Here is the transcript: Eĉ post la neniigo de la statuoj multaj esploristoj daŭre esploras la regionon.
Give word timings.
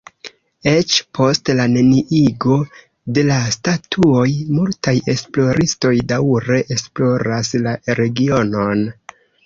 Eĉ 0.69 0.93
post 1.17 1.51
la 1.59 1.67
neniigo 1.73 2.57
de 3.17 3.25
la 3.29 3.37
statuoj 3.57 4.25
multaj 4.57 4.97
esploristoj 5.17 5.95
daŭre 6.15 6.63
esploras 6.81 7.57
la 7.69 7.81
regionon. 8.05 8.87